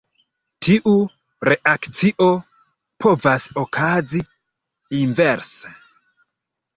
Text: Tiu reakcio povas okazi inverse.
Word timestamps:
Tiu 0.67 0.91
reakcio 1.47 2.29
povas 3.05 3.45
okazi 3.65 4.23
inverse. 5.01 5.75